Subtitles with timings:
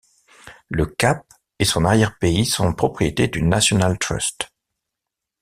[0.69, 1.27] Le cap
[1.59, 4.49] et son arrière-pays sont propriétés du National Trust.